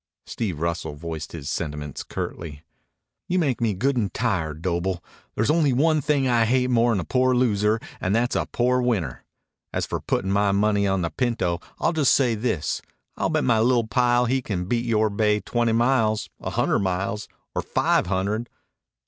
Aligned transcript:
Steve 0.25 0.59
Russell 0.59 0.95
voiced 0.95 1.31
his 1.31 1.47
sentiments 1.47 2.01
curtly. 2.01 2.63
"You 3.27 3.37
make 3.37 3.61
me 3.61 3.75
good 3.75 3.97
and 3.97 4.11
tired, 4.11 4.63
Doble. 4.63 5.03
There's 5.35 5.51
only 5.51 5.73
one 5.73 6.01
thing 6.01 6.27
I 6.27 6.45
hate 6.45 6.71
more'n 6.71 6.99
a 6.99 7.03
poor 7.03 7.35
loser 7.35 7.79
and 7.99 8.15
that's 8.15 8.35
a 8.35 8.47
poor 8.51 8.81
winner. 8.81 9.23
As 9.71 9.85
for 9.85 9.99
putting 9.99 10.31
my 10.31 10.51
money 10.53 10.87
on 10.87 11.03
the 11.03 11.11
pinto, 11.11 11.59
I'll 11.79 11.93
just 11.93 12.13
say 12.13 12.33
this: 12.33 12.81
I'll 13.15 13.29
bet 13.29 13.43
my 13.43 13.59
li'l' 13.59 13.85
pile 13.87 14.25
he 14.25 14.41
can 14.41 14.65
beat 14.65 14.85
yore 14.85 15.11
bay 15.11 15.39
twenty 15.41 15.71
miles, 15.71 16.31
a 16.39 16.49
hundred 16.49 16.79
miles, 16.79 17.27
or 17.53 17.61
five 17.61 18.07
hundred." 18.07 18.49